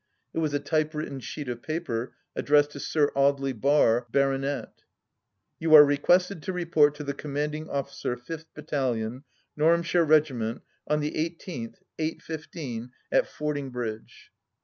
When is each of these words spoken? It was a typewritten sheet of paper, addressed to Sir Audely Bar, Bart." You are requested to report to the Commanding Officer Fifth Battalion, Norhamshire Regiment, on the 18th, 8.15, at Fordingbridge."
It 0.33 0.39
was 0.39 0.51
a 0.55 0.59
typewritten 0.59 1.19
sheet 1.19 1.47
of 1.47 1.61
paper, 1.61 2.15
addressed 2.35 2.71
to 2.71 2.79
Sir 2.79 3.11
Audely 3.15 3.53
Bar, 3.53 4.07
Bart." 4.11 4.81
You 5.59 5.75
are 5.75 5.85
requested 5.85 6.41
to 6.41 6.51
report 6.51 6.95
to 6.95 7.03
the 7.03 7.13
Commanding 7.13 7.69
Officer 7.69 8.17
Fifth 8.17 8.51
Battalion, 8.55 9.25
Norhamshire 9.55 10.03
Regiment, 10.09 10.63
on 10.87 11.01
the 11.01 11.11
18th, 11.11 11.83
8.15, 11.99 12.89
at 13.11 13.27
Fordingbridge." 13.27 14.31